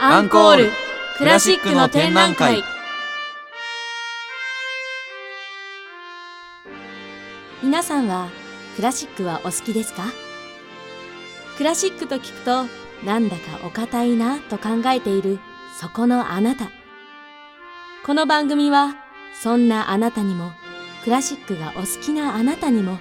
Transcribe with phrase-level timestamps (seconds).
[0.00, 0.70] アンコール
[1.18, 2.62] クラシックの展覧会。
[7.62, 8.28] 皆さんは
[8.76, 10.04] クラシックはお好きですか？
[11.56, 12.64] クラシックと聞くと
[13.06, 15.38] なんだかお堅いなと考えている
[15.80, 16.70] そこのあなた。
[18.04, 18.96] この番組は
[19.40, 20.50] そんなあなたにも
[21.04, 22.98] クラシックがお好きなあなたにも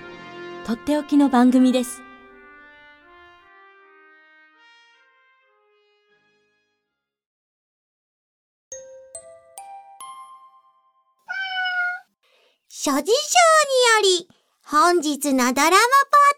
[0.66, 2.04] とっておきの番組です。
[12.86, 13.14] 諸事情に
[14.11, 14.28] より、
[14.65, 15.79] 本日のドラマパー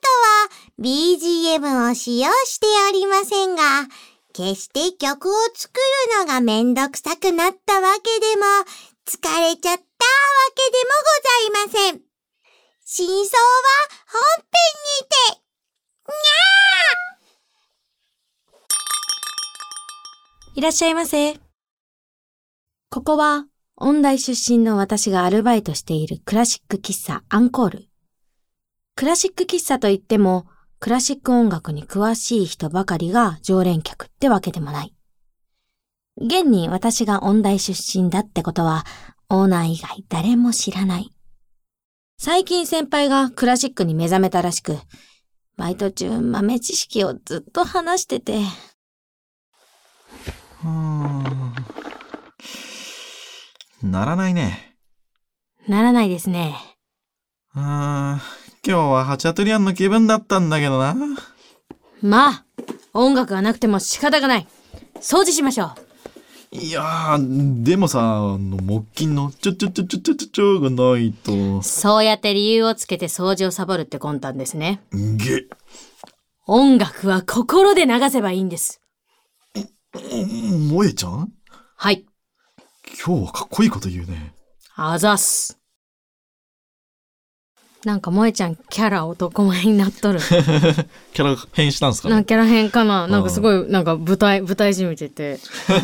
[0.03, 0.07] ト
[0.43, 3.63] は BGM を使用しておりませんが、
[4.31, 5.73] 決して曲を作
[6.13, 8.43] るのがめんどくさくなったわけでも、
[9.07, 9.81] 疲れちゃったわ
[10.53, 12.01] けでもございません。
[12.85, 13.49] 真相は
[14.11, 14.53] 本編
[15.01, 15.41] にて、
[16.09, 21.39] にゃーいらっしゃいませ
[22.91, 27.89] ここは音大出身の私がアルバイトしているクラシック喫茶アンコール。
[28.95, 30.45] クラシック喫茶といっても、
[30.79, 34.95] クラシック音楽に詳しい人ばかりが常連客ってわけでもない。
[36.15, 38.85] 現に私が音大出身だってことは、
[39.27, 41.11] オーナー以外誰も知らない。
[42.17, 44.77] 最近先輩がクラシックに目覚めたらしく、
[45.57, 48.37] バイト中豆知識をずっと話してて、
[50.63, 51.25] うーん
[53.85, 54.75] ならないね。
[55.67, 56.55] ならないですね。
[57.55, 58.19] うーん、今
[58.63, 60.95] 日はハチャトリアンの気分だったんだけどな。
[62.01, 62.45] まあ、
[62.93, 64.47] 音楽がなくても仕方がない。
[64.95, 66.55] 掃除しましょう。
[66.55, 71.61] いやー、でもさ、あの、木琴のちょちょちょちょちょちょちょがないと。
[71.61, 74.81] そうやって理由をつけて掃除をサボるって魂胆ですね。
[74.91, 75.43] げ、
[76.47, 78.81] 音楽は心で流せばいいんです。
[79.57, 81.31] ん萌えちゃん？
[81.75, 82.05] はい。
[82.87, 84.33] 今日はかっこいいこと言うね。
[84.75, 85.57] あざっす。
[87.83, 90.19] なんか萌えちゃんキャラ男前になっとる。
[91.13, 92.09] キャラ変したんすか？
[92.09, 93.07] ねなんかキャラ変かな？
[93.07, 95.39] なんかすごい、なんか舞台、舞台地見てて、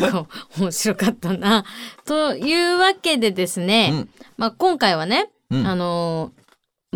[0.58, 1.64] 面白かったな。
[2.04, 6.42] というわけでですね、うんまあ今回はね、うんあのー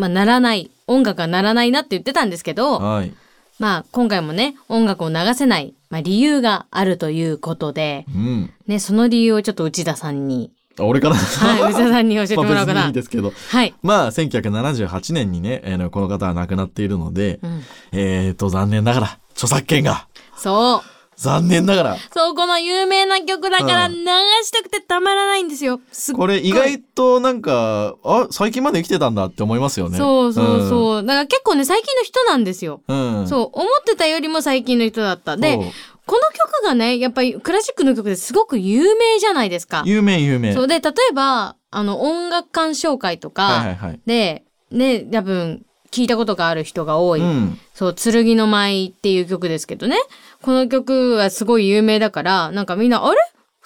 [0.00, 3.14] まあならない、音楽がならないなって言ってたんですけど、はい。
[3.60, 8.52] まあ今回もね、音楽を流せない、まあ理由があるということで、うん。
[8.66, 11.14] ね、その理由をちょっと内田さんに、あ俺から？
[11.14, 12.92] はい、内田さんに教えてもらおうかな いい。
[12.92, 13.32] ですけど。
[13.50, 13.74] はい。
[13.82, 20.95] まあ、1978年にね、えーこの方は亡くなっているので、うん、えーと、残念ながら、著作権が、そう。
[21.16, 24.04] 残念ながら、そう、この有名な曲だからうん流
[24.44, 25.80] したくてたまらないんですよ。
[25.90, 29.96] すこれ意外となんか、あ、最近まで生きてたんだって思いますよね。
[29.96, 31.02] そうそうそう。
[31.04, 32.82] だから結構ね、最近の人なんですよ。
[32.86, 33.20] うん。
[33.20, 33.28] うん。
[33.28, 35.36] そう、思ってたよりも最近の人だった。
[35.36, 39.82] で、この曲がね、やっぱりクラシックの曲ですごく有名じゃないですか。
[39.86, 40.54] 有名有名。
[40.54, 44.00] そうで、例えば、あの、音楽鑑賞会とか、はいはいはい。
[44.06, 45.65] で、ね、多分、
[45.96, 47.20] 聞いたことがある人が多い。
[47.20, 47.58] うん。
[47.72, 49.96] そう、剣の舞っていう曲ですけどね。
[50.42, 53.16] この曲はすごい有名だから、なんかみんな、あれ？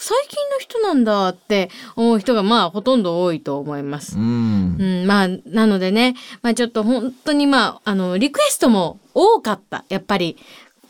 [0.02, 4.16] 最近の人なんだって思う人がまあほとんど多いと思います。
[4.16, 4.82] うんう。
[5.04, 9.84] ん、まあ、なのでね、まあちょっと本当にまあ、あの、リクエストも多かった。
[9.90, 10.38] やっぱり、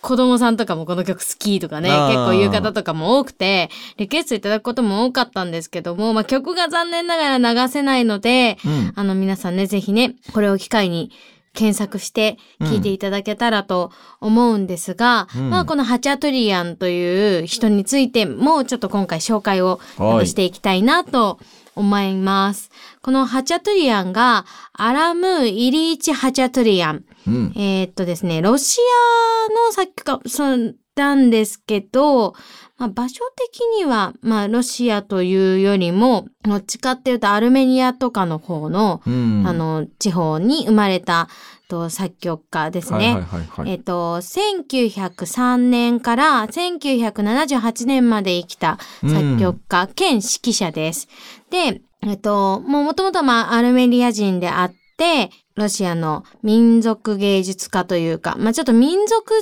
[0.02, 8.92] 子供さんとかもこの曲好きとかね、結構言う方とかも多くて、リクエストいただくことも多かったんですけども、まあ曲が残念ながら流せないので、うん。
[8.96, 11.10] あの皆さんね、ぜひね、これを機会に
[11.52, 13.90] 検索して聞いていただけたらと
[14.20, 21.38] 思うんですが、うんまあこのハチャトリアンという人についてもちょっと今回紹介をはいしていきたいなと
[21.74, 22.70] 思います。
[23.02, 27.04] このハチャトリアンがアラム・イリーチ・ハチャトリアン。
[27.26, 27.52] うん。
[27.56, 28.80] えーっとですね、ロシ
[29.48, 32.34] アの作曲家さんなんですけど、
[32.76, 39.44] まあ、場所的には、まあ、ロシアというよりも、どっちかっていうとアルメニアとかの方の、うん。
[39.46, 41.28] あの、地方に生まれた
[41.68, 42.98] と作曲家ですね。
[42.98, 43.70] はいはいはいはい。
[43.70, 51.08] えっと、1903年から1978年まで生きた作曲家兼指揮者です。
[51.50, 54.79] で、えっと、もう元々はまあアルメニア人であって、
[55.56, 59.32] ロシアの民族芸術家というか、まあちょっと民族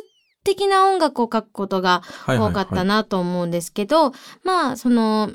[0.45, 4.13] 的な音楽を書くことが多かったなと思うんですけど、
[4.45, 5.31] まあその、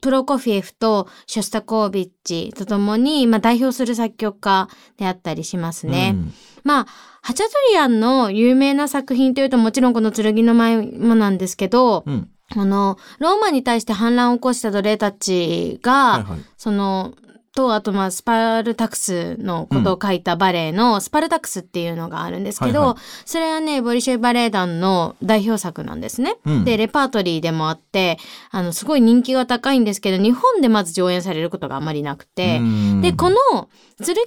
[0.00, 4.68] プロコフィエフとショスタコービッチとともに、まあ、代表する作曲家
[4.98, 6.12] であったりしますね。
[6.14, 6.32] うん
[6.66, 6.86] まあ、
[7.22, 12.28] ハチャトリアンの有名な作品というともちろんこの剣の舞もなんですけど、うん。
[12.56, 16.40] あの、ローマに対して反乱を起こした奴隷たちが、はいはい。
[16.56, 17.14] その、
[17.56, 26.36] と、あとまあスパルタクスのことを書いたバレエのスパルタクスっていうのがあるんですけど、はいはそれはね、ボリショイバレエ団の代表作なんですね。
[26.44, 26.64] うん。
[26.64, 28.18] で、レパートリーでもあって、
[28.50, 33.00] あの、すごい人気が高いんですけど、日本でまず上演されることがあまりなくて、うん。
[33.00, 33.36] で、この
[33.98, 34.22] 剣の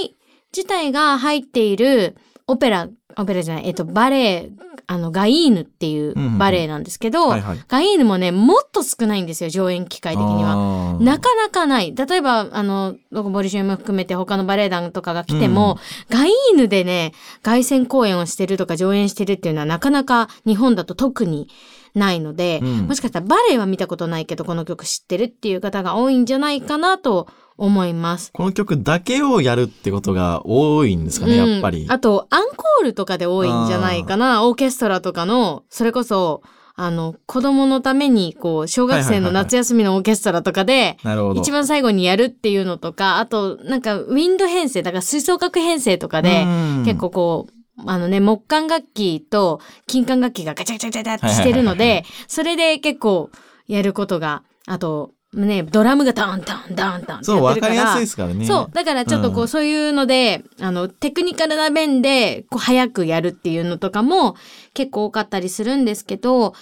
[0.00, 0.16] 舞
[0.56, 2.16] 自体が入っている
[2.46, 4.50] オペラ、オペラじゃない、えっと、バレエ、
[4.86, 7.64] あの、ガイーヌっていうバレエなんですけど、はいはい。
[7.68, 10.56] ガイーヌもね、もっと少ないんですよ、上演機会的には。
[10.56, 11.94] はなかなかない。
[11.94, 15.78] 例えば、あの、ボリシューム含めて他のバレエ団とかが来ても、
[16.10, 17.12] ガイーヌでね、
[17.42, 21.48] 凱旋公演をしてるとか上演してるっていうのはなかなか日本だと特に
[21.94, 28.30] ないので、うんもしかしたらバレエは見たことないけど、この曲知ってるっていう方が多いんじゃないかなと思います。
[28.32, 31.82] この曲だけをやるってことが多いんですかね、やっぱり。
[31.84, 34.46] うんあと、アンコールとかで多いんじゃないかな。
[34.46, 36.42] オーケストラとかの、それこそ、
[36.74, 41.40] あの、子供のために、こう、小学生の夏休みのオーケストラとかで、なるほど。
[41.40, 46.46] 一番最後にやるっていうのとか、あと、なんか、ウィンド編成、だから吹奏楽編成とかで、う
[46.80, 53.30] ん結構こう、あのね、木管楽器と金管楽器がガチャガチャガチャってしてるので、それで結構
[53.66, 57.74] やることが、あと、ね、ドラムがダンダンダンダンってそう、やってるから。
[57.74, 58.44] わかりやすいですからね。
[58.44, 58.70] そう。
[58.72, 64.36] だからちょっとこう、うんそういうので、あの、テクニカルな面で、こう、早くやるっていうのとかも
[64.74, 66.54] 結構多かったりするんですけど、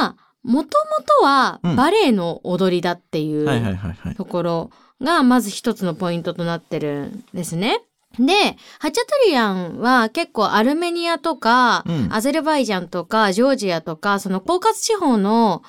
[0.00, 3.46] まあ、もともとはうんバレエの踊りだっていう。
[4.16, 4.70] ところ
[5.00, 7.80] が、まず一つのポイントとなってるんですね。
[8.18, 12.08] で、ハチャトリアンは結構アルメニアとか、うん。
[12.10, 15.62] アゼルバイジャンとか、ジョージアとか、そのコーカス地方の、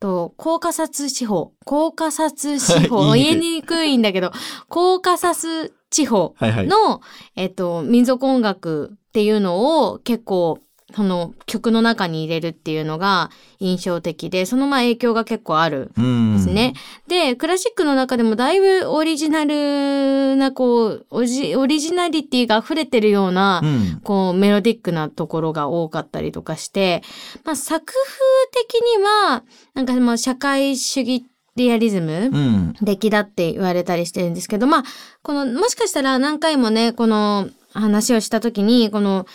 [0.00, 4.30] と、コーカサス地方、コーカサス地方、言いにくい言いにくいんだけど、
[4.68, 6.66] コーカサス地方はいはい。
[6.66, 7.00] の、
[7.34, 10.60] えっと、民族音楽っていうのを結構、
[10.94, 13.30] その曲の中に入れるっていうのが
[13.60, 16.36] 印象的で、そのまあ影響が結構あるうん。
[16.36, 16.72] ですね。
[17.08, 24.00] で、クラシックの中でもだいぶオリジナルな、こう、オジオリジナリティが溢れてるような、うん。
[24.02, 27.02] こう、メロディックなところが多かったりとかして、
[27.44, 29.42] まあ、作風的には、
[29.74, 31.26] なんかまあ、社会主義
[31.56, 32.74] リアリズム、うん。
[32.86, 34.84] 的だって言われたりしてるんですけど、まあ、
[35.22, 39.26] この、もしかしたら何回もね、この話をしたときに、この、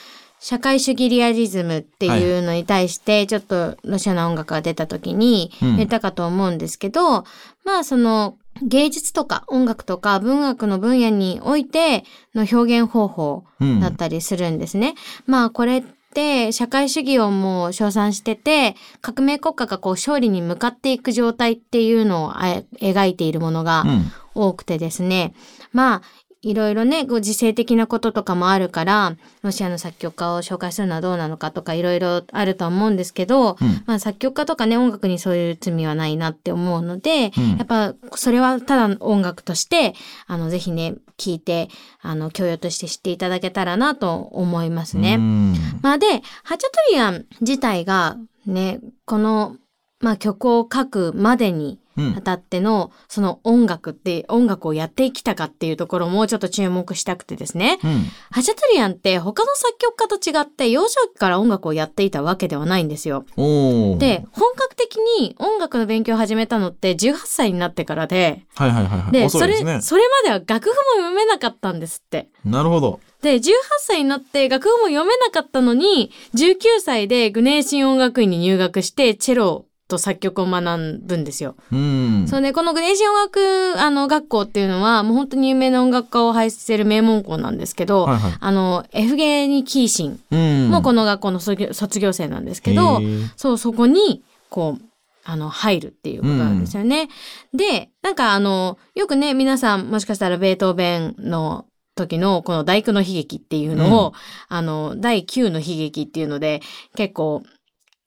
[0.44, 7.24] 社会主義リアリズムっていうのに対して、ちょっとロシアの音楽が出たときにうん言ったかと思うんですけど、
[7.64, 12.04] まあその芸術とか音楽とか文学の分野において
[12.36, 13.80] の表現方法うん。
[13.80, 14.96] だったりするんですね。
[15.28, 24.12] まあこれって社会主義をもう称賛してて革命国家がこう勝利に向かっていく状態っていうのをあ描いているものがうん。
[24.36, 25.34] 多くてですね。
[25.72, 26.02] まあ
[26.44, 33.84] いろいろね、ご時世的なこととかもあるから、ロシアの作曲家を紹介するのはどうなのかとかいろいろあるとは思うんですけど、うん。
[33.86, 37.58] まあ作曲家とかね、音楽にそういう罪はないなって思うので、うん。
[37.58, 39.94] やっぱそれはただの音楽として、
[40.28, 41.70] あの、ぜひね、聞いて、
[42.02, 45.16] あの、教養として知っていただけたらなと思いますね。
[45.16, 45.56] うん。
[45.82, 46.08] まあで、
[46.44, 49.56] ハチャトリアン自体がね、この、
[50.04, 57.80] まあ曲を書くまでにうんあたっての、その音楽って、音楽をやってきたかっていうところもちょっと注目したくてですね。
[57.84, 58.06] うん。
[58.32, 63.26] ハチャトリアンって他の作曲家と違って幼少期から音楽をやっていたわけではないんですよ。
[63.36, 69.12] で、本格的に音楽の勉強を始めたのって18歳になってからで、はいはいはいはい。
[69.12, 69.54] で、それ。
[69.82, 72.30] それまでは楽譜も読めなかったんですって。
[72.44, 73.00] なるほど。
[73.22, 81.56] で、18歳になって楽譜も読めなかったのに、19歳でグネーシン音楽院に入学して、チェロと作曲を学ぶんですよ。
[81.72, 82.26] うん。
[82.28, 88.34] そうね、このグネーシン音楽あの学校っていうのは、もう本当に有名な音楽家を輩出してる名門校なんですけど、はいはい。
[88.40, 90.70] あの、エフゲーニ・キーシンうん。
[90.70, 94.84] もこの学校の卒業生なんですけど、へーそう、そこに、こう、
[95.26, 97.10] あの、入るっていうことなんですよね。
[97.54, 104.14] で、なんかあの、よくね、皆さん、もしかしたらベートーベンの時のこの大工の悲劇っていうのを、
[104.50, 106.62] あの、第9の悲劇っていうので、
[106.96, 107.44] 結構、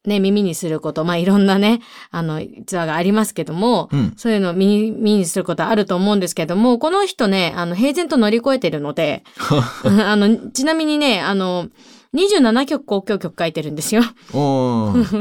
[0.07, 4.13] ね、耳にすること、まあ、いろんなね、あの、逸話がありますけども、うん。
[4.15, 9.23] そういうのを耳耳にすることあると思うんですけども、この人ね、あの、平然と乗り越えてるので、
[9.83, 11.67] あの、ちなみにね、あの、
[12.15, 14.01] 27曲交響曲書いてるんですよ。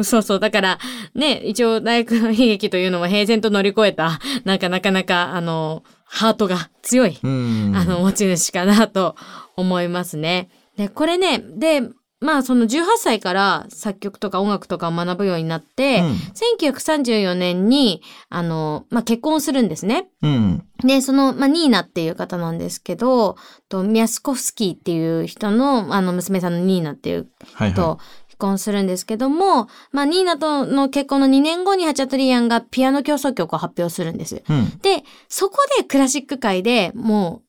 [0.05, 0.41] そうそう。
[0.41, 0.79] だから、
[1.15, 7.73] ね、一応大学の悲劇というのも平然と乗り越えた、なんかなかなか、あの、ハートが強い、うん。
[7.75, 9.17] あの、持ち主かなと
[9.57, 10.49] 思いますね。
[10.77, 11.83] で、これね、で、
[12.27, 16.03] まあその18歳から作曲とか音楽とかを学ぶようになって、
[16.35, 20.09] 1934年に、あの、まあ結婚するんですね。
[20.23, 20.67] うん。
[20.85, 23.37] で、その、まあ、ニーナっていう方なんですけど、
[23.71, 27.99] と、ミャスコフスキーっていう人の、あの、娘さんのニーナっていうはいとは
[28.39, 34.43] 婚するんですけども、まあ、ニーナとの結婚の2年後にハチャトリアンがピアノ競争曲を発表するんです。
[34.49, 34.79] うん。
[34.79, 37.47] で、そこでクラシック界でもう、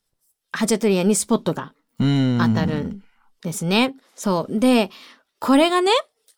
[0.52, 2.38] ハチャトリアンにスポットがうん。
[2.40, 3.02] 当たるん
[3.44, 3.96] ですね。
[4.18, 4.60] そう。
[4.60, 4.90] で、
[5.40, 5.92] これがね、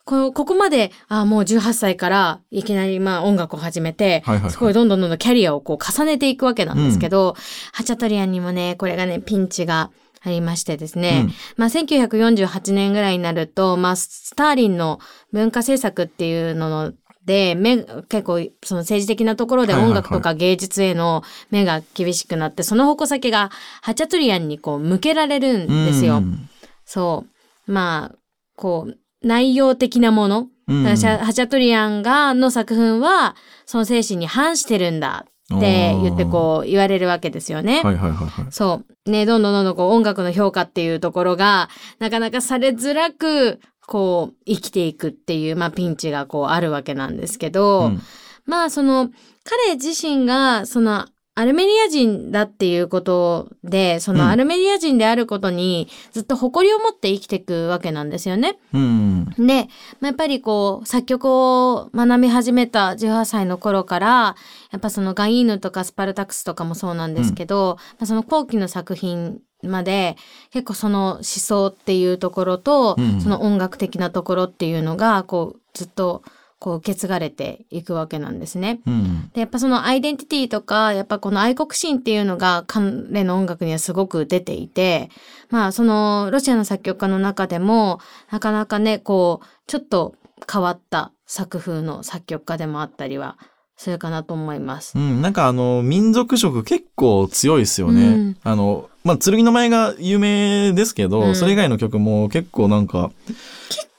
[0.03, 7.35] こここまで、あもう18歳からいきなりまあ音楽を始めて、すごいどんどんどんどんキャリアをこう重ねていくわけなんですけど、
[7.71, 14.99] ハチャトリアンにもね、これがね、ピンチがありましてですね、うんまあ1948年ぐらいになると、まあスターリンの
[15.31, 16.93] 文化政策っていうの
[17.25, 21.21] で、目結構その政治的なところで音楽とか芸術への
[21.51, 23.51] 目が厳しくなって、その矛先が
[23.83, 26.17] ハチャトリアンにこう向けられるんですよ。
[26.17, 26.49] うん
[26.83, 27.38] そう。
[27.69, 28.17] まあ、
[28.55, 30.47] こう、内容的なもの。
[30.67, 33.35] うんハチャトリアンが、の作品は、
[33.65, 37.81] その精神に反してるんだって言ってこう言われるわけですよね。
[37.81, 38.45] はいはいはいはい。
[38.51, 39.09] そう。
[39.09, 48.01] ね、どんどんどんどんこう音楽の評価っていうところが、なかなかされづらく、こう、生きていくっていう、まあ、ピンチがこうあるわけなんですけど、うん
[48.45, 49.09] まあ、その、
[49.43, 51.05] 彼自身が、その、
[51.39, 58.59] アルメニア人だっていうことで、そうんのアルメニア人であることにずっと誇りを持って生きていくわけなんですよね。
[58.73, 59.25] うん。
[59.37, 59.69] で、
[60.01, 64.35] まあ、やっぱりこう、作曲を学び始めた18歳の頃から、
[64.71, 70.17] やっぱそのガイーヌとかスパルタクスとかもそうなんですけど、まあ、その後期の作品まで
[70.51, 76.21] 結構その思想っていうところと、うんその音楽的なところっていうのが、こう、ずっと
[76.59, 78.81] こう受け継がれていくわけなんですね。
[78.85, 79.31] うん。
[79.33, 85.09] で、やっぱそのアイデンティティとか、やっぱこの愛国心っていうのが彼の音楽にはすごく出ていて、
[85.49, 87.99] まあそのロシアの作曲家の中でも、
[88.29, 90.15] なかなかね、こう、ちょっと
[90.51, 93.37] 変わった作風の作曲家でもあったりは
[93.77, 94.97] するかなと思います。
[94.97, 98.07] うん、なんかあの、民族色結構強いですよね。
[98.07, 103.11] うんあの、まあ、剣の舞が有名ですけど、うんそれ以外の曲も結構なんか、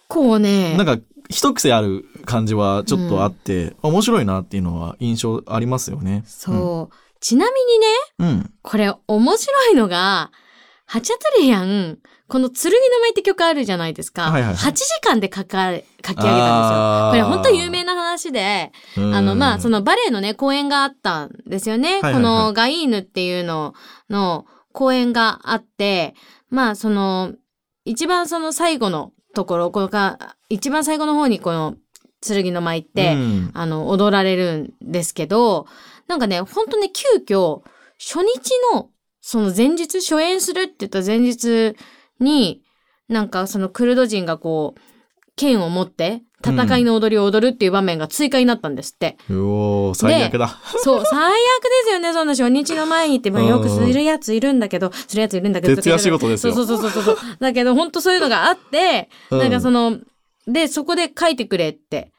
[0.09, 0.99] こうね、なんか
[1.31, 6.23] 一癖ある感じはちょっとあって、面白いなっていうのは印象ありますよね。
[6.27, 7.87] そう、ちなみにね、
[8.19, 8.29] うん。
[8.29, 8.43] うん。
[8.63, 10.31] ここれ面白いのが、
[10.87, 14.31] ハチャトリアン、この剣の舞って曲あるじゃないですか。
[14.31, 17.27] はいはいはい8時間で書かれ書き上げたんですよ。
[17.27, 21.95] これ本当有名な話で、あの、まあ、その、のバレエのね、公演があったんですよね。
[21.95, 23.75] はいはいはいこのガイーヌっていうの
[24.09, 26.15] の公演があって、
[26.49, 27.33] まあ、その、
[27.85, 31.77] 一番その最後のところ、このか、一番最後の方にこの
[32.21, 35.67] 剣の舞って、うんあの、踊られるんですけど、
[36.07, 37.63] なんかね、ほんとね、急遽、
[37.99, 41.77] 初日の、その前日、初演するって言った前日
[42.19, 42.63] に、
[43.09, 44.81] なんかそのクルド人がこう、
[45.37, 49.19] 剣を持って、戦いの踊りを踊るっていう場面が追加になったんですって。
[49.29, 50.59] うおー最悪だ。
[50.79, 55.77] そう、最悪ですよね、そんな初日の前にって、まあ、よくするやついるんだけど、するやついるんだけど。
[55.77, 57.17] 徹夜仕事ですよそうそうそうそうそう。
[57.39, 59.99] だけど、本当そういうのがあって、うんなんかその、
[60.53, 62.13] で、そこで書いてくれって、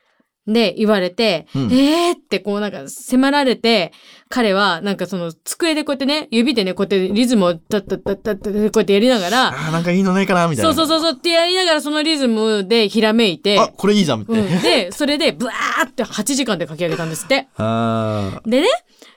[0.48, 3.92] で、言われて、うんえーってこうなんか迫られて、
[4.28, 10.74] 彼はなんかその机でこうやってね、指でね、こうやってリズムをタッタッタッタッタッこうやってやりながら、あーなんかいいのないかなみたいな。
[10.74, 14.32] そうそうそうそうってやりながらそのリズムでひらめいて、あ、これいいじゃんって。
[14.32, 17.48] うん、で、それでブワーって8時間で書き上げたんですって。
[17.58, 18.68] あでね、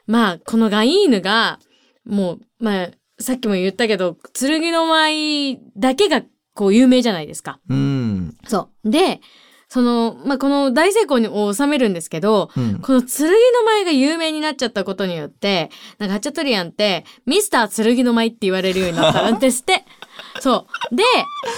[0.06, 1.58] まあ、このガイーヌが、
[2.04, 6.22] もう、まあ、さっきも言ったけど、剣の舞だけが、
[6.54, 7.58] こう、有名じゃないですか。
[7.68, 8.36] ーうん。
[8.46, 8.90] そう。
[8.90, 9.20] で、
[9.68, 12.78] その、まあ、この大成功を収めるんですけど、うん。
[12.80, 13.32] この剣の
[13.64, 19.84] 舞が有名になっちゃったことによって、なんかハチャトリアンって、ミスター剣の舞って言われるようになったんですって。
[20.40, 20.94] そう。
[20.94, 21.02] で、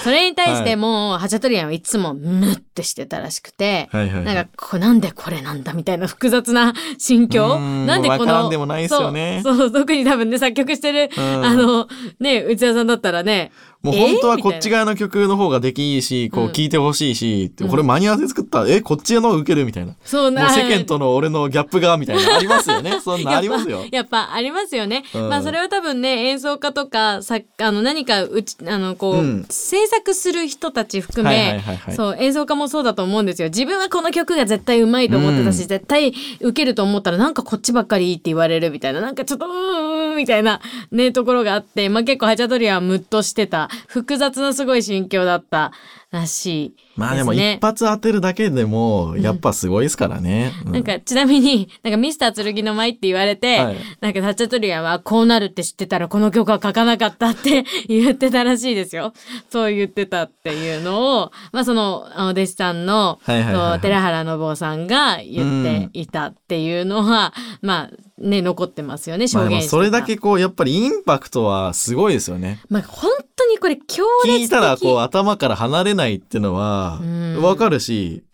[0.02, 4.24] それに対してもう、ハチャトリアンはいつもムッてしてたらしくて、はいはいはい。
[4.24, 8.48] なんか、こなんでこれなんだみたいな複雑な心境なんでこの。
[8.50, 11.88] でもないですよねそう、そう特に多分ね、作曲してる、うんあの、
[12.20, 13.50] ね、内田さんだったらね、
[13.82, 14.06] もうえー？
[14.12, 19.94] 本当はこっち側の曲の方ができいいし、こううん聴いてほしいし、うんこれ間に合わせ作った、え、こっちの受けるみたいな。
[20.04, 23.00] そうもう世間との俺のギャップがみたいな、ありますよね。
[23.00, 23.84] そんな ありますよ。
[23.92, 25.04] やっぱありますよね。
[25.14, 33.48] うんまあそれは多分ね、演奏家とか、さあの何かうち、あの、こう、うん制作する人たち含め、はいはいはいはいそう、演奏家もそうだと思うんですよ。
[33.48, 45.72] 自分はこの曲が絶対うまいと思ってたし、うん絶対受けると思ったらなんかこっちばっかりいいって言われるみたいな、なんかちょっとうーんみたいなね、ところがあって、まあ結構ハチャトリはムッとしてた、複雑なすごい心境だった
[46.10, 46.86] らしいですね。
[46.96, 50.52] まあでも一発当てるだけでも、やっぱすごいですからね。
[50.66, 59.12] うなんか、ちなみに、なんかミスター剣の舞って言われて、はいなんかタッチャトリアンはこうなるって知ってたらこの曲は書かなかったって 言ってたらしいですよ。
[59.50, 67.32] そう言ってたっていうのを、まあその、お弟子さんの、はいはいはいはいそう寺原信夫さんが言っていたっていうのは、
[67.62, 72.60] まあ、ね、残ってますよね、証言それだけこうやっぱりインパクトはすごいですよね。
[72.70, 78.24] まあ本当にこれ強烈的聞いたらこう頭から離れないっていうのはうんわかるし、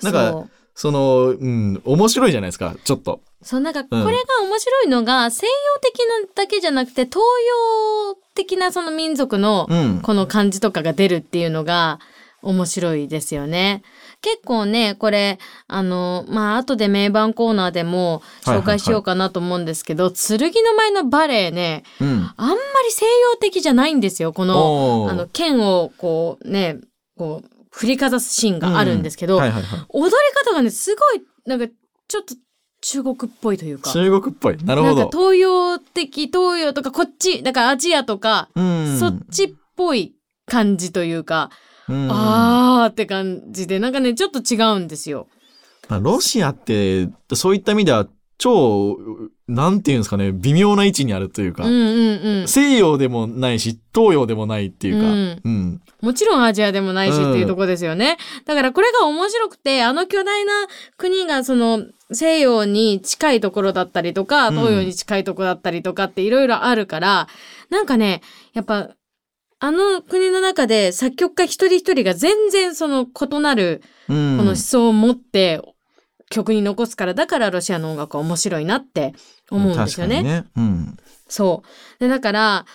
[0.00, 0.44] なんか
[0.74, 3.20] そのうん面白いじゃないですかちょっと。
[3.42, 4.08] そうなんかこれが
[4.44, 10.00] 面白いのが、西洋的なだけじゃなくて東洋的なその民族のうん。
[10.02, 11.98] この感じとかが出るっていうのが
[12.42, 13.82] 面白いですよね。
[14.22, 22.32] 結構ね、これ、あの、まあ、後で名盤コーナーでも紹介しようかなと思うんですけど、剣の前のバレエね、うん。
[22.36, 24.32] あんまり西洋的じゃないんですよ。
[24.32, 26.78] この、あの、剣をこうね、
[27.18, 29.38] こう、振りかざすシーンがあるんですけど。
[29.38, 31.66] 踊り方がね、すごい、なんか、
[32.06, 32.36] ちょっと
[32.80, 33.90] 中国っぽいというか。
[33.90, 34.56] 中国っぽい。
[34.62, 34.94] なるほど。
[34.94, 38.98] なんか東洋的、東洋とかこっち、だからアジアとか、うん。
[39.00, 40.14] そっちっぽい
[40.46, 41.71] 感じというか、うん
[42.10, 45.28] あーって感じで、なんかね、ちょっと違うんですよ。
[45.88, 48.06] まあロシアってそういった意味では
[48.38, 48.98] 超
[49.46, 52.48] なんていうんですかね微妙な位置にあるというか、うんうんうん。
[52.48, 58.16] 西洋でもないし東洋でもないっていうか、うんうんもちろんアジアでもないしっていうとこですよね。
[58.44, 60.52] だからこれが面白くて、あの巨大な
[60.96, 67.28] 国がその西洋に近いところだったりとか、うん東洋に近いところだったりとかっていろいろあるから、
[67.70, 68.20] なんかね、
[68.52, 68.90] やっぱ、
[69.64, 75.62] あの国の中で作曲家一人一人が全然その異なるうんこの思想を持って
[76.30, 79.14] 曲に残すから、だからロシアの音楽は面白いなって
[79.52, 80.16] 思うんですよね。
[80.16, 80.96] 確かにね、うん、
[81.28, 81.62] そ
[82.00, 82.02] う。
[82.02, 82.66] で、だから、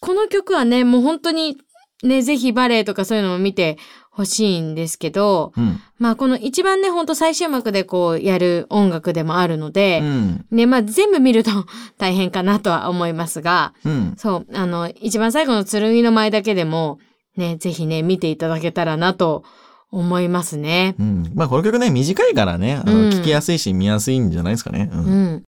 [0.00, 1.56] この曲はね、もう本当に
[2.02, 3.78] ね、ぜひバレエとかそういうのも見て
[4.16, 5.80] ほしいんですけど、うん。
[5.98, 10.46] まあこの一番ね、ほんと最終幕でこうやる音楽でもあるので、うん。
[10.52, 11.50] ね、まあ全部見ると
[11.98, 14.14] 大変かなとは思いますが、うん。
[14.16, 17.00] そう、あの、一番最後の剣の前だけでも、
[17.36, 19.42] ね、ぜひね、見ていただけたらなと
[19.90, 20.94] 思いますね。
[21.00, 23.08] うん、まあこの曲ね短いからねあの、うん。
[23.08, 25.04] 聞きやすいし見やすいんじゃないですかね、うん。
[25.04, 25.42] うん。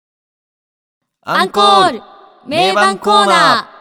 [1.22, 2.02] アンコール
[2.48, 3.73] 名盤コーナ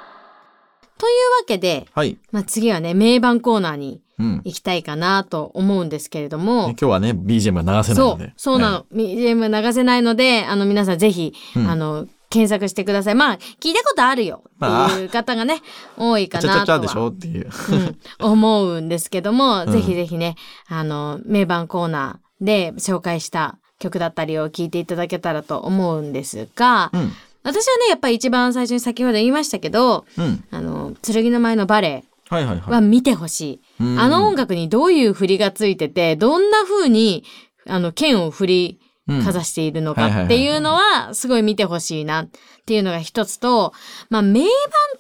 [1.03, 4.33] というわけで、はい、まあ次はね、名盤コーナーにうん。
[4.37, 8.87] ね行きたいかなと思うんですけれども、今日はね BGM が流せないそうので、そうなの。
[8.95, 11.67] BGM 流せないので、あの、皆さんぜひ、うん。
[11.69, 13.15] あの、検索してください。
[13.17, 14.45] まあ、聞いたことあるよ。
[14.65, 15.61] っていう方がね、
[15.97, 17.09] 多いかちゃちゃなとはちゃでしょ？
[17.09, 17.51] っていう。
[17.73, 17.99] うん。
[18.21, 19.73] 思うんですけども、うん。
[19.73, 20.37] ぜひぜひね、
[20.69, 32.63] あの、名盤コーナーで紹介した曲だったりを聞いていただけたらと思うんですが、うん私はね、やっぱり一番最初に先ほど言いましたけど、うんあの、剣の前のバレはいはいは。
[32.69, 33.61] エはい見てほしい。
[33.81, 37.25] うんあの音楽にどういう振りがついてて、どんな風に、
[37.67, 42.29] あの、剣を振りうんかざしているのかっていうのは、すごい見てほしいなっ
[42.67, 43.73] ていうのが一つと、
[44.11, 44.51] まあ、名盤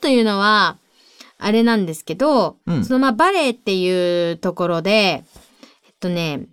[0.00, 0.78] というのは、
[1.38, 6.46] あれなんですけど、うんそのまあ、バレエっていうところで、えっとね、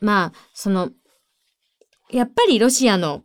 [0.00, 0.90] まあ、その、
[2.10, 3.22] やっぱりロシアの、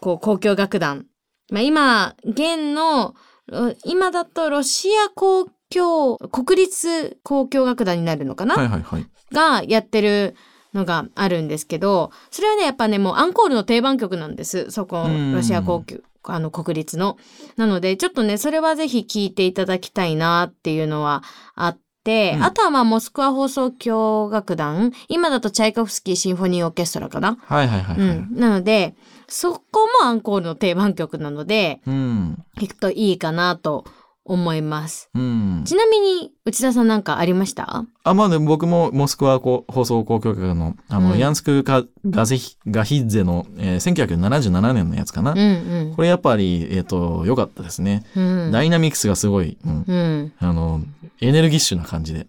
[0.00, 1.06] こう、交響楽団。
[1.52, 3.14] まあ、今、現の、
[3.46, 9.06] ろ今だとロシア交響、国立交響楽団になるのかな、はいはいはい。
[9.32, 10.34] がやってる
[10.72, 14.70] のがあるんですけど、それはね、やっぱね、もうアンコールの定番曲なんです。
[14.70, 17.18] そこうん、ロシア交響、あの、国立の。
[17.56, 21.22] なので、ちょっとね、それはぜひ聴いていただきたいなっていうのは
[21.54, 24.92] あって、うんあとはまあ、モスクワ放送協楽団。
[25.08, 27.38] 今だとチャイコフスキーシンフォニーオーケストラかな？
[27.42, 28.08] はいはいはいはい。
[28.08, 28.34] うん。
[28.34, 28.96] なので、
[29.32, 32.44] そこもアンコールの定番曲なので、うん。
[32.60, 33.86] 聴くといいかなと
[34.24, 35.08] 思います。
[35.14, 35.62] うん。
[35.64, 37.84] ちなみに、内田さんなんかありました？
[38.04, 45.32] あ、まあでも僕もモスクワ放送交響楽の、あの、うんヤンスクガガゼヒガヒッゼの、えー、1977年のやつかな？
[45.32, 45.94] うんうん。
[45.96, 48.04] これやっぱり、えっ、と、良かったですね。
[48.14, 50.32] うんダイナミクスがすごい、うんうん。
[50.38, 50.82] あの、
[51.20, 52.26] エネルギッシュな感じで、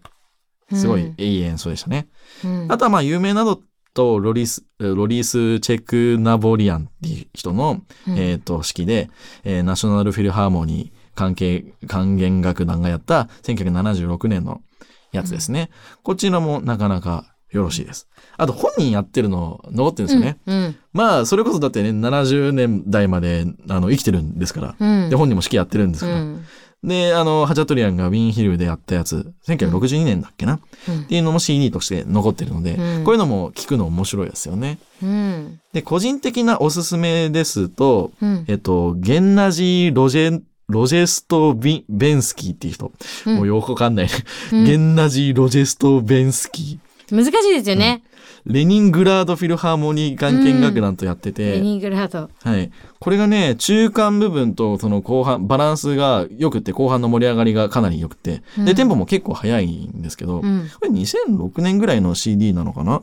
[0.72, 2.08] すごいうんいい演奏でしたね。
[2.44, 3.60] うんあとはまあ有名など
[3.94, 9.08] とロリス、ロリス・チェク・ナボリアンっていう人の、うんえっ、と、式で、
[9.44, 14.60] えーナショナルフィルハーモニー関係、管弦楽団がやった1976年の
[15.12, 15.70] やつですね。
[16.02, 18.08] こちらもなかなかよろしいです。
[18.36, 20.38] あと本人やってるの残ってるんですよね。
[20.46, 24.76] うんまあ、それこそだってね、70年代まであの生きてるんですから。
[24.78, 25.10] うん。
[25.10, 26.20] で、本人も指揮やってるんですから。
[26.84, 34.78] うんで、あの、ハチャトリアンがウィンヒルでやったやつ、1962年だっけな、うんっていうのも CD として残ってるので、うんこういうのも聞くの面白いですよね。
[35.02, 35.60] うん。
[35.72, 38.44] で、個人的なおすすめですと、うん。
[38.48, 42.92] えっと、ゲンナジー・ロジェ、ロジェストビ・ベンスキーっていう人。
[43.26, 44.12] うんもうよくわかんないね。
[44.52, 46.78] うんゲンナジー・ロジェスト・ベンスキ
[47.10, 48.02] 難しいですよね。
[48.46, 48.52] ー。
[48.52, 52.30] レニングラード・フィルハーモニー管弦楽団とやってて、レニングラード。
[52.42, 52.70] はい。
[53.00, 60.68] これがね、中間部分とその後半、バランスが良くて、後半の盛り上がりがかなり良くて、で、うんテンポも結構早いんですけど、うん。
[60.80, 63.02] これ2006年ぐらいの CD なのかな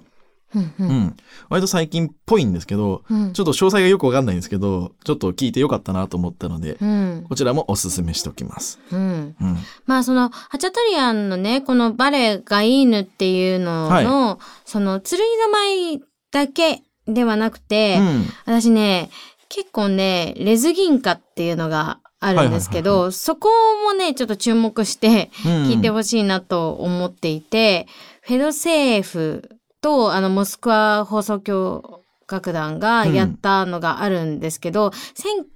[0.53, 0.73] うんう。
[0.79, 1.17] うんん。
[1.49, 7.25] 割と最近っぽいんですけど、うんちょっと詳細がよくわかんないんですけど、ちょっと聞いてよかったなと思ったので、うん。
[7.27, 8.79] こちらもおすすめしておきます。
[8.91, 9.35] うん。
[9.39, 9.57] うん。
[9.85, 18.25] まあそのハチャトリアンのねこのバレガイーヌっていうのの、その剣の舞だけではなくて、うん。
[18.45, 19.09] 私ね
[19.49, 23.49] 結構ねレズ銀貨っていうのがあるんですけど、はいはいそこ
[23.83, 27.87] もねちょっと注目して聞いてほしいなと思っていて、
[28.21, 29.49] フェドセーフ
[29.81, 34.91] とあのモスクワ放送協楽団がやったのがあるんですけど、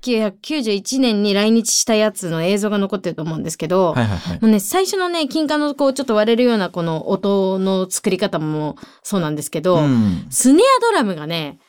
[0.04, 4.42] 1991年に来日したやつの映像が残ってると思うんですけど、はいはいはい。
[4.42, 10.28] もうね、最初のね、金管のこう、ちょっと割れるようなこの音の作り方もそうなんですけど、うん。
[10.30, 11.60] スネアドラムがね、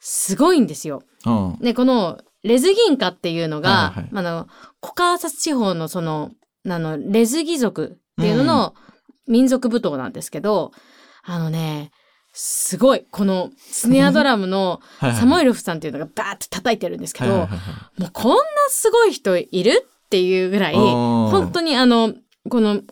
[0.00, 1.02] すごいんですよ。
[1.26, 1.58] うん。
[1.60, 4.48] で、この、レズ銀貨っていうのが、はいはいはいあの、
[4.80, 6.30] コカーサス地方のその、
[6.68, 8.74] あの、レズギ族っていうのの
[9.28, 10.72] 民族舞踏なんですけど、
[11.26, 11.90] あのね、
[12.32, 22.14] すごい、このスネアドラムのサモエルフさんっていうのがバーって叩いてるんですけど、もうこんなすごい人いるっていうぐらい、本当にあの、
[22.48, 22.82] この、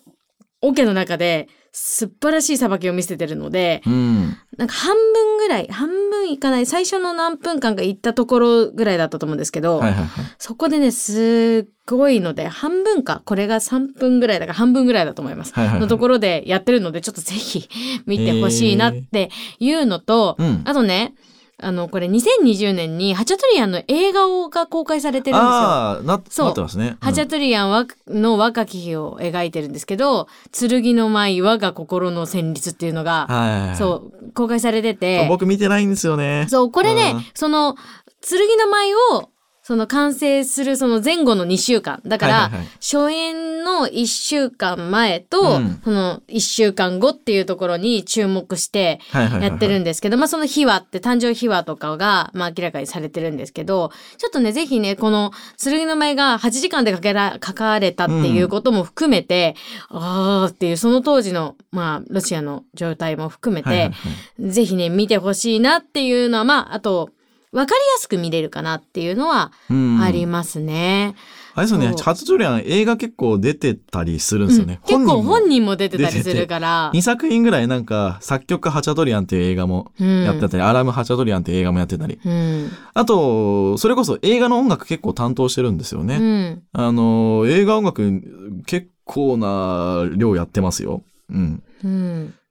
[0.62, 4.36] オケの中で素晴らしいさばきを見せてるので、うん。
[4.56, 10.24] なんか半分ぐらい、半分いかない、最初の何分間か行ったところぐらいだったと思うんですけど、はいはいはい。
[10.38, 15.52] そこでね、すっごいので、半分か、これが3分ぐらいだから半分ぐらいだと思います。
[15.52, 17.68] はいはいはいのところでやってるので、ちょっとぜひ
[18.06, 20.62] 見てほしいなっていうのと、うん。
[20.64, 21.14] あとね、
[21.58, 25.48] あの、これ2020年にハチャトリアンの映画が公開されてるんですよ。
[25.50, 26.96] ああ、な、そうなってますね。
[27.00, 33.74] ハチャトリアンはの若き日を描いてるんですけど、剣の舞我が心の旋律っていうのが。
[33.78, 36.46] そう、公開されてて、僕見てないんですよね。
[36.48, 37.76] そう、これね、うんその、
[38.20, 39.30] 剣の舞を、
[39.66, 42.02] その完成するその前後の2週間。
[42.04, 42.50] だから、
[42.82, 45.80] 初演の1週間前と、うん。
[45.82, 59.56] その1週間後っていうところに注目してやってるんですけど、まあその秘話って誕生秘話とかが、まあ明らかにされてるんですけど、ちょっとね、ぜひね、この剣の舞が8時間で書けら書かれたっていうことも含めて、
[59.88, 63.94] あーっていうその当時の、まあロシアの状態も含めて、はいはいは
[64.40, 64.50] い。
[64.50, 67.08] ぜひね、見てほしいなっていうのは、まあ、あと、
[67.54, 71.14] わかりやすく見れるかなっていうのはうんありますね。
[71.56, 74.80] あれですよねそう、ハツジョリアン映画結構出てたりするんですよね。
[74.82, 76.90] うん結構本人人も出てたりするから。
[76.92, 82.18] 2作品ぐらいなんか作曲家ハチャトリアンっていう映画もうんやってたり、アラムハチャトリアンっていう映画もやってたり。
[82.24, 82.70] うん。
[82.92, 86.16] あと、それこそ映画の音楽結構担当してるんですよね。
[86.16, 86.62] うん。
[86.72, 91.02] あの、映画音楽結構な量やってますよ。
[91.30, 91.62] うん。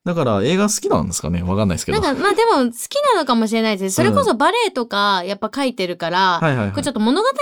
[0.05, 0.15] うん。
[0.15, 1.43] だから映画好きなんですかね？
[1.43, 2.01] わかんないですけど。
[2.01, 3.95] なんか、まあでも好きなのかもしれないです。
[3.95, 7.41] それこそバレエとかやっぱ書いてるから、はいはいはいこれちょっと物語性が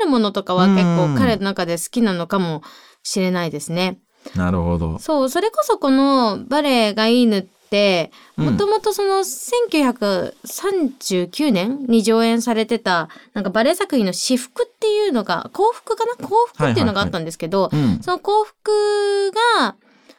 [0.00, 2.62] あるものとかは結うん構彼の中で好きなのかも
[3.02, 3.98] しれないですね。
[4.34, 4.98] なるほど。
[4.98, 16.16] そう、それこそこのバレエがいいぬって、うんもともとその1939年に上演されてた、なんかバレエ作品の私服っていうのが、幸福かな？
[16.16, 18.00] 幸福っていうのがあったんですけど、うん。
[18.02, 19.76] その幸福が、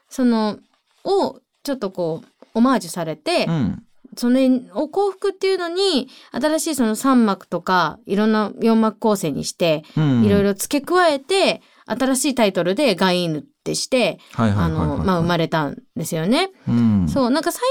[0.10, 0.60] その、
[1.04, 3.84] をちょっとこう、オマージュされて、うん。
[4.18, 4.42] その
[4.74, 10.24] を幸福っていうのに、新しいその3幕とか、いろんな4幕構成にして、うん。
[10.26, 16.52] いろいろ付け加えて、新しいタイトルでガイーヌってして、あの、まあ、生まれたんですよね。
[16.68, 17.08] うん。
[17.08, 17.62] そう、なんか最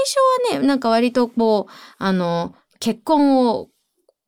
[0.49, 3.67] 初はね、なんか割とこう、あの、結婚を、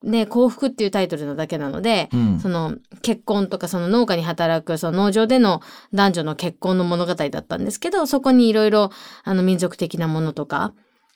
[0.04, 2.40] ね、幸福っていうタイトルなだけなので、うん。
[2.40, 5.62] その結婚とかその農家に働くその農場での
[5.94, 8.92] 男女の結婚の物語だったんですけど、そこにいろいろ
[9.24, 10.74] あの民族的なものとか、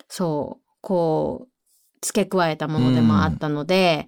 [0.07, 1.47] そう、こう、
[2.01, 4.07] 付け加えたものでもあったので、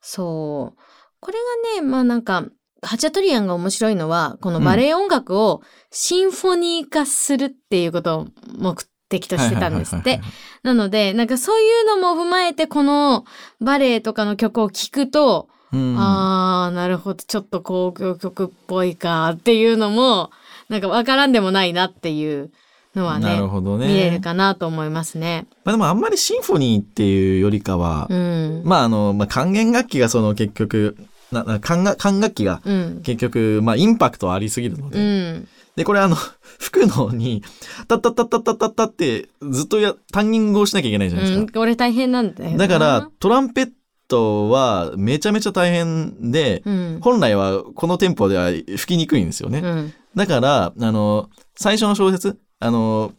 [0.00, 0.80] そう、
[1.20, 1.38] これ
[1.74, 2.46] がね、まあなんか、
[2.82, 8.26] ハチャトリアンが面白いのは、このバレエ音楽をシンフォニー化するっていうことを
[8.58, 10.20] 目的としてたんですって。
[10.62, 13.24] なので、なんかそういうのも踏まえて、この
[13.60, 15.96] バレエとかの曲を聴くと、うん。
[15.98, 20.30] あー、なるほど、ちょっと交響曲っぽいかっていうのも、
[20.68, 22.50] なんかわからんでもないなっていう
[22.94, 23.86] のはなね、るほどね。
[23.88, 25.46] 見れるかなと思いますね。
[25.64, 28.62] まあでもあんまりシンフォニーっていうよりかは、うん。
[28.64, 30.96] まああの、まあ管弦楽器がその結局、
[31.32, 33.00] なな管楽管楽器がうん。
[33.02, 34.98] 結局、まあインパクトありすぎるのうで。
[35.32, 35.48] ん。
[35.76, 36.16] で、これあの、
[36.58, 37.42] 吹くのに、
[37.86, 41.40] タッタッタッタッタッタッタってずっとや、タンギングをしなきゃいけないじゃないですか。
[41.42, 42.56] うん、これ大変なんだよな。
[42.56, 43.70] だから、トランペッ
[44.08, 46.98] トはめちゃめちゃ大変で、うん。
[47.02, 49.60] 本来はこのテンポでは吹きにくいんですよね。
[49.60, 49.92] うん。
[50.14, 53.12] だから、あの、最初の小説、あの、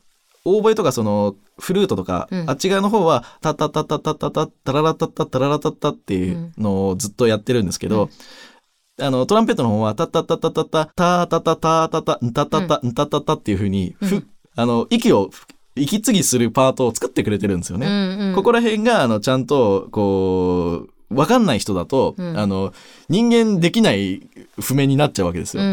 [0.46, 8.10] オーボエとかその、フルートとか、うんあっち側の方は、タッタッタッタッタッタッタッタララタッタッタララタッタっていうのをずっとやってるんですけど、
[9.00, 15.30] あの、トランペットの方は、タッタッタッタッタッタ、タータタタータタ、ンタタタ、ンタタタっていうふ、うんあの、息を
[15.76, 18.34] 息継ぎするパートを作ってくれてるんですよね。
[18.34, 22.74] ここら辺が、あの、ちゃんと、こう、わかんない人だと、うんあの、
[23.08, 24.28] 人間できない
[24.60, 25.64] 譜面になっちゃうわけですよ。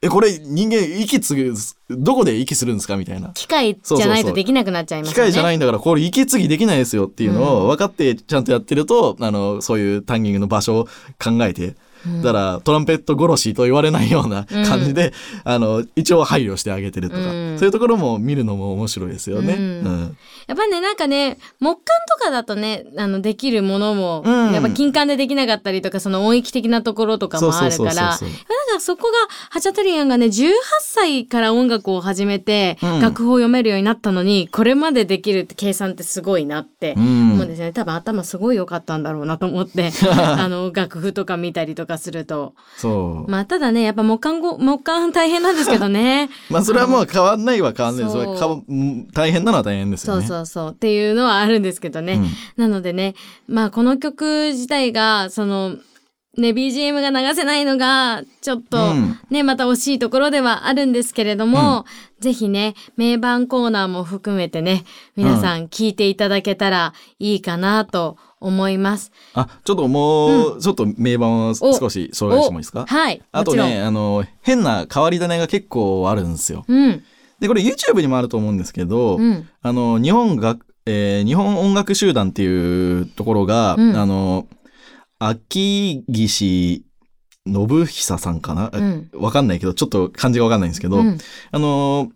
[0.00, 1.54] え、これ人間息継ぐ、
[1.90, 3.30] どこで息するんですかみたいな。
[3.34, 5.14] 機械じゃないとできなくなっちゃいますよね。。
[5.14, 10.84] 機械じゃないいんだから、これ息継ぎできないですよっていうのうんを分かってちゃんとやってると、あの、そういうタンギングの場所を
[11.22, 11.74] 考えて、
[12.22, 15.12] だからトランペット殺しと言われないような感じで、
[15.44, 17.58] あの、一応配慮してあげてるとか、うん。
[17.58, 19.54] そういうところも見るのも面白いですよね。
[19.54, 19.60] うん。
[19.60, 20.16] うん。
[20.46, 24.52] やっぱね、なんかね、木管とかだとね、あの、できるものも、うん。
[24.52, 28.18] やっぱ金管でできなかったりとか、その音域的なところとかもあるから、だか
[28.72, 29.12] らそこが、
[29.50, 33.00] ハチャトリアンがね、18歳から音楽を始めて、うん。
[33.00, 36.94] 楽譜を読めるようになったのに、これまでできるって計算ってすごいなって。
[36.96, 37.72] うん思うんですね。
[37.72, 42.54] 多分頭すごい良かったんだろうなと思って、 あの、楽譜とか見たりとかすると。
[42.76, 43.30] そう。
[43.30, 46.30] まあ、ただね、やっぱ木管ご、木管大変なんですけどね。
[46.48, 48.12] まあそれはもう変わんないは変わんないです。
[48.12, 48.62] そうそれか
[49.12, 50.28] 大変なのは大変ですそうよね。
[50.28, 50.70] そうそう。
[50.70, 52.12] っていうのはあるんですけどね。
[52.14, 53.14] うんなのでね、
[53.48, 55.76] まあこの曲自体が、その、
[56.36, 61.84] ね、BGM が流せないのが、ちょっとうんね、また惜しいところではあるんですけれども、
[62.20, 64.84] ぜひね、名盤コーナーも含めてね、
[65.16, 69.12] 皆さん聞いていただけたらいいかなと思います。
[69.34, 72.86] あ、ちょっともう、ちょっと名盤を少し紹介してもいいですか？
[72.86, 73.22] はい。
[73.32, 76.64] あとね、あの、変な変わり種が結構あるんですよ。
[76.68, 77.02] うん。
[77.40, 79.48] で、これ YouTube にもあると思うんですけど、うん。
[79.62, 84.46] あの、日本楽、えー日本音楽集団っていうところが、うんあの、
[85.18, 86.84] 秋岸
[87.46, 88.70] 信久さんかな？
[88.72, 89.10] うん。
[89.14, 91.18] わかんないけど、ちょっと漢字がわかんないんですけど、うん。
[91.50, 92.08] あの、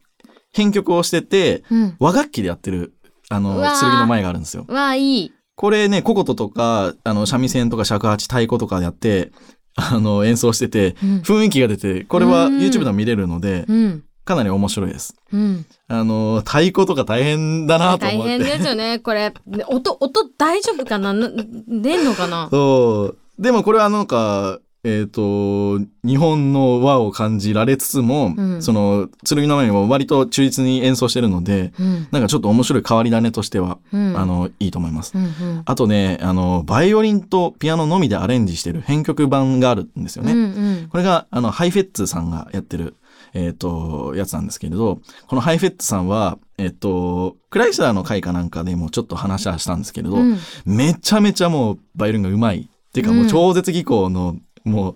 [0.52, 1.96] 編曲をしてて、うん。
[1.98, 2.94] 和楽器でやってる、
[3.30, 4.66] あの、剣の前があるんですよ。
[4.68, 5.32] わあ、いい。
[5.54, 9.32] これね、ココトとか、あの、三味線とか尺八、太鼓とかでやって、
[9.74, 11.20] あの、演奏してて、うん。
[11.20, 14.04] 雰囲気が出て、これはうん YouTube でも見れるので、うん。
[14.24, 15.16] かなり面白いです。
[15.32, 15.66] うん。
[15.88, 18.28] あの、太鼓とか大変だなと思って。
[18.28, 18.98] 大変ですよね。
[18.98, 19.34] これ、
[19.66, 21.12] 音、音大丈夫かな？
[21.12, 22.48] な出んのかな？
[22.50, 23.42] そう。
[23.42, 32.08] でもこれはなんか、えっ、と、日本の和を感じられつつも、うんその、剣の前も割と忠実に演奏してるので、うん。
[32.10, 34.18] なんかちょっと面白い変わり種としては、うん。
[34.18, 35.16] あの、いいと思います。
[35.16, 35.62] うんうん。
[35.64, 40.32] あとね、あの、バイオリンとピアノのみでアレンジしてる編曲版があるんですよね。
[40.32, 40.42] うんう
[40.86, 40.88] ん。
[40.88, 42.96] これが、あの、ハイフェッツさんがやってる、
[43.34, 52.62] えっ、と、やつなんですけれど、このハイフェッツさんは、えっ、と、クライスラーの会かなんかでもちょっと話はしたんですけれど、うんめちゃめちゃもうバイオリンがうまい。
[52.62, 54.94] っていうかもう超絶技巧の、もう、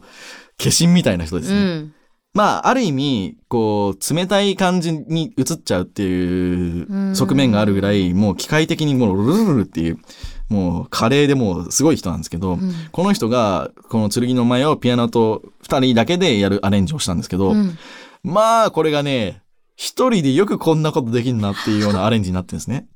[0.62, 1.58] 化身みたいな人ですね。
[1.58, 1.92] うん。
[2.34, 9.98] まあ、ある意味、こう、冷たい感じに映っちゃうっていう側面があるぐらい、もう機械的にもうルルルルっていう、
[10.50, 17.78] もう華麗でもうすごい人なんですけど、うんこの人が、この剣の前をピアノと二人だけでやるアレンジをしたんですけど、うん
[18.22, 19.42] まあ、これがね、
[19.74, 22.86] 一人でよくこんなことできんなっていうようなアレンジになってるんですね。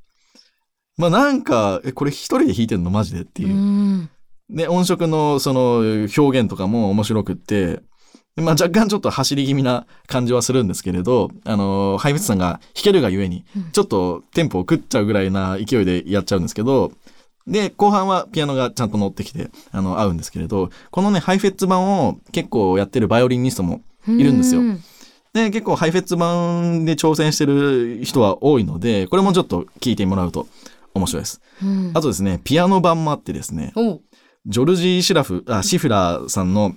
[0.97, 2.91] まあなんか、え、これ一人で弾いてんの？
[2.91, 3.53] マジでっていうう。
[3.53, 4.11] ん。
[4.51, 7.81] で、音色のその表現とかも面白くって、
[8.37, 16.93] まあ若干ちょっと走り気味な感じはするんですけれど、あの、ハイブツさんが弾けるがゆえにうん、ちょっとテンポを食っちゃうぐらいな勢いでやっちゃうんですけど、
[17.47, 24.61] で、後半はピアノがちゃんと乗ってきて、あの、合うんですけれど、このね、ハイフェッツ版を結構やってるバイオリニストもいるんですよ。
[24.61, 24.83] うん
[25.33, 30.49] で、結構ハイフェッツ版で挑戦してる人は多いので、これもちょっと聞いてもらうと
[30.95, 31.41] 面白いです。
[31.63, 31.93] うん。
[31.95, 33.73] あとですね、ピアノ版もあってですね、
[34.47, 36.75] ジョルジー・シラフ、あ、シフラーさんの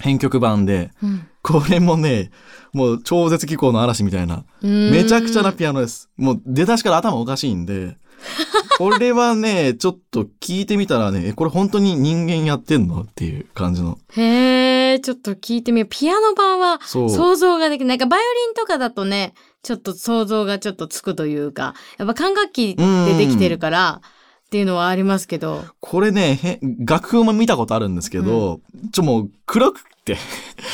[0.00, 2.30] 編曲版で、うんこれもね、
[2.72, 6.08] もう超絶技巧の嵐みたいな、うんめちゃくちゃなピアノです。
[6.16, 7.98] もう出だしから頭おかしいんで、
[8.78, 13.02] これはね、ちょっと聞いてみたらね、えこれ本当に人間やってんの？
[13.02, 13.98] っていう感じの。
[14.16, 15.88] へえ、ちょっと聞いてみよう。
[15.90, 16.80] ピアノ版は。
[16.82, 17.98] 想像ができない。
[17.98, 24.00] なんかバイオリンとかだとね、ちょっと想像がちょっとつくというか、やっぱ管楽器でできてるから
[24.46, 25.64] っていうのはありますけど。
[25.80, 28.60] これね、へ楽譜も見たことあるんですけど、
[28.92, 30.16] ちょ、もう黒くって、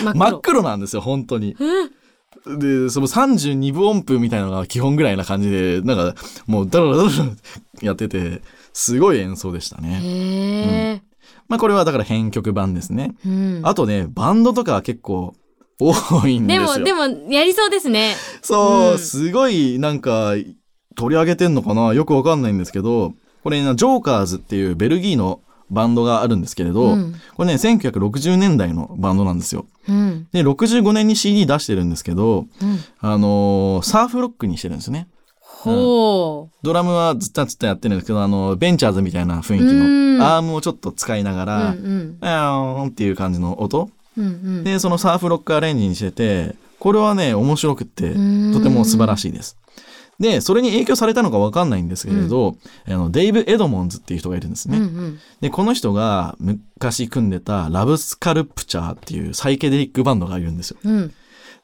[0.02, 0.14] 真っ黒。
[0.14, 1.56] 真っ黒なんですよ、本当に。
[1.59, 1.90] うん
[2.59, 6.14] で、その32分音符みたいなのが基本ぐらいな感じで、なんか、
[6.46, 7.24] もうダラダラダラ
[7.83, 8.40] やってて、
[8.72, 10.00] すごい演奏でしたね。
[10.02, 11.02] へえ。
[11.48, 13.14] まあこれはだから編曲版ですね。
[13.26, 15.35] うんあとね、バンドとかは結構
[15.78, 16.62] 多いんでよ。
[16.62, 18.14] ですも、でも、やりそうですね。
[18.40, 20.33] そう、うんすごいなんか
[20.94, 21.92] 取り上げてんのかな？
[21.92, 29.66] よくわかんないんですけど、これね、ジョーカーズっていうベルギーのバンドがあるんですけれど、うんこれね、1960年代のバンドなんですよ。
[29.88, 30.26] うん。
[30.33, 32.79] で、65年に CD 出してるんですけど、うん。
[33.00, 35.09] あのーサーフロックにしてるんですね。
[35.42, 41.46] ほドラムはずったずったやってるんですけど、あの、ベンチャーズみたいな雰囲気うんの、アームをちょっと使いながう。
[41.46, 42.16] ら、うんうん。
[42.20, 43.90] あーんっていう感じの音。
[44.16, 44.29] うんう
[44.61, 44.64] ん。
[44.64, 49.57] で、そのサーフロックアレンジにしてて、これはね、面白くって、うんとても素晴らしいです。
[50.20, 52.56] で、それに影響されたのかわかんないんですけれど、
[52.87, 54.76] あの、デイブ・エドモンズっていう人がいるんですね。
[54.78, 60.76] うんうんで、この人が昔組んでたラブスカルプチャーっていうサイケデリックバンドがいるんですよ。
[60.85, 61.12] うん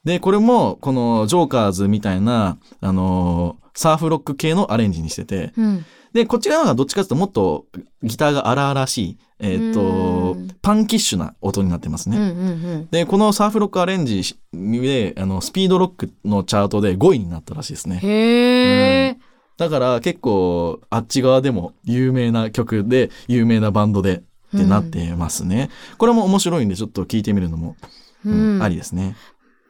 [0.04, 5.84] で、これも、このジョーカーズみたいな、あのーサーフロック系のアレンジにしてて、うん
[6.16, 7.66] で、こっち側がどっちかというともっと
[8.02, 12.16] ギターが荒々しい、えーっうとん、パンキッシュな音になってますね。
[12.16, 12.28] うんう
[12.78, 14.22] んで、このサーフロックアレンジ
[14.54, 18.00] で、あの、スピードロックのチャートで5位になったらしいですね。
[18.02, 19.18] へえ、
[19.58, 24.22] だから結構、あっち側でも有名な曲で、有名なバンドで
[24.56, 25.68] ってなってますね。
[25.98, 27.76] これも面白いんで、ちょっと聞いてみるのも、
[28.24, 29.16] ううんんありですね。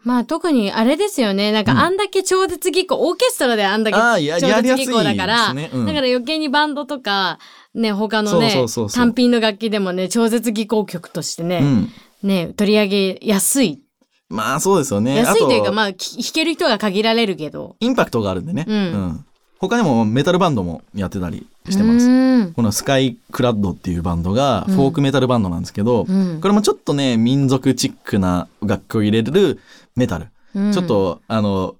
[0.06, 1.50] まあ特にあれですよね。
[1.50, 3.98] なんうんかあんだけ超絶技巧、オーケストラであんだけ
[4.38, 5.68] 超絶技巧だから、ね。
[5.74, 7.40] うんだから余計にバンドとか、
[7.74, 8.54] ね、他のね
[8.94, 11.92] 単品の楽器でもね、超絶技巧曲としてね、うん。
[12.22, 13.80] ね、取り上げやすい。
[14.28, 15.16] まあそうですよね。
[15.16, 17.74] 安いというか、まあ、き弾ける人が限られるけど。
[17.80, 18.64] インパクトがあるんでね。
[18.68, 19.24] うん
[19.58, 22.06] 他にもメタルバンドもやってたりしてます。
[22.06, 29.58] うんこのスカイクラッドっていうバンドがうんフォークメタルバンドなんですけど、うんこれもちょっとね、民族チックな楽器を入れる
[29.96, 30.26] メタル。
[30.54, 31.76] うんちょっと、あの、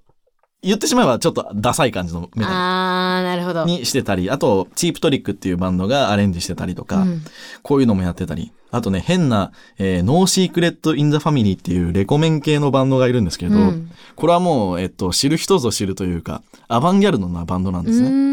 [0.63, 3.61] 言ってしまえばちょっとダサい感じのメタあー、なるほど。
[3.61, 7.21] ルにしてたり、あと、チープトリックっていうバンドがアレンジしてたりとか、うん
[7.63, 18.09] こういうのもやってたり、あとね、変な、えー No Secret in the Family っていうレコメン系のバンドがいるんですけど、うんこれはもう、えっと、知る人ぞ知るというか、アバンギャルドなバンドなんですね。
[18.09, 18.27] うん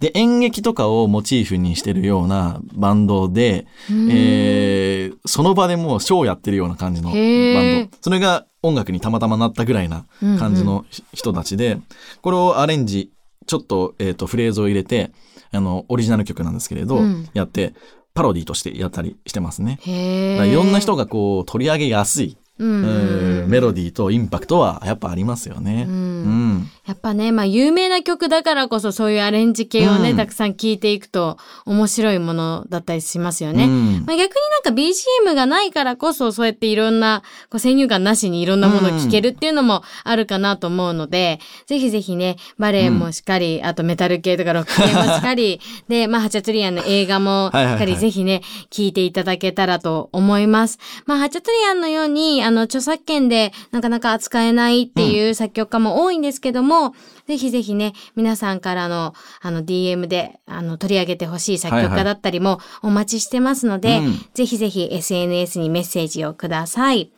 [0.00, 7.96] で、演劇とかをモチーフにしてるようなバンドで、うんえーその場でもうショーやってるような感じのバンド。
[8.00, 10.06] それが音楽にたまたまなったぐらいな
[10.38, 11.80] 感じの人たちで、
[12.22, 13.12] これをアレンジ、
[13.46, 15.12] ちょっと、えっ、と、フレーズを入れて、
[15.52, 17.28] あの、オリジナル曲なんですけれど、うん。
[17.32, 17.74] やって、
[18.14, 19.78] パロディとしてやったりしてますね。
[19.86, 25.86] いろんな人がこう、取り上げやすい、うんメロディーとインパクトはやっぱありますよね。
[25.88, 26.70] ううんん。
[26.86, 33.64] やっぱね、まあ有名な曲だからこそそういうアレンジ系をね、うんたくさん聴いていくと面白いものだったりしますよね。
[33.64, 50.78] うんまあ、逆になんか BGM がないからこそそうやっていろんなこう先入観なしにいろんなものを聴けるっていうのもあるかなと思うので、ぜひぜひね、バレエもしっかり、あとメタル系とかロック系もしっかり、で、 まあハチャトゥリアンの映画もしっかりぜひね、聴いていただけたらと思います。
[51.06, 56.94] まあハチャトゥリアンのように、あの著作権でなかなか扱えないっていう作曲家も多いんですけども、
[57.26, 67.12] ぜひぜひね、皆さんからの、あの、DM で、あの、取り上げてほしい作曲家だったりもお待ちしてますので、うんぜひぜひ SNS にメッセージをください。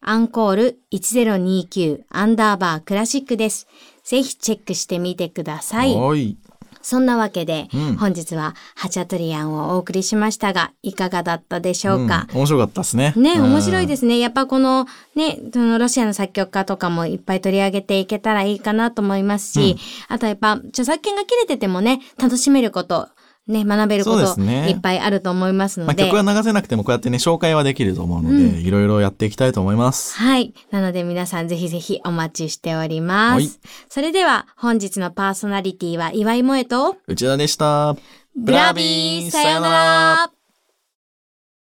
[0.00, 3.66] アンコール1029、アンダーバー、クラシックです。
[4.04, 5.94] ぜひチェックしてみてください。
[5.94, 6.38] はい。
[6.82, 7.96] そんなわけで、うん。
[7.96, 12.36] 本日はハチャトリアンをお送りしましたが、いかがだったでしょうか、うん。
[12.38, 13.12] 面白かったですね。
[13.16, 13.44] ね、うん。
[13.52, 14.18] 面白いですね。
[14.18, 19.76] やっぱこのね、そのロシアの作曲家とかもいっぱい取り上げていけたらいいかなと思いますし、
[20.08, 23.08] あとやっぱ著作権が切れててもね、楽しめること、
[23.48, 26.04] ね、学べることいっぱいあると思いますのまあ、で。
[26.04, 30.16] 曲は流せなくてもこうやってね、紹介はできると思うので、うんいろいろやっていきたいと思います。
[30.18, 30.52] はい。
[30.70, 33.34] なので皆さんぜひぜひお待ちしております。
[33.34, 33.50] はい
[33.88, 37.96] それでは本日のパーソナリティは岩井萌と内田でした。
[38.36, 40.37] ブラビーさよなら